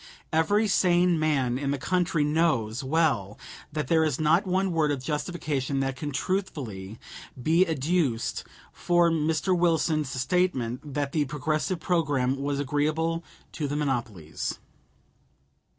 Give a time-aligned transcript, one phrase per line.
[0.33, 3.37] Every sane man in the country knows well
[3.71, 6.97] that there is not one word of justification that can truthfully
[7.39, 8.43] be adduced
[8.73, 9.55] for Mr.
[9.55, 14.57] Wilson's statement that the Progressive programme was agreeable to the monopolies.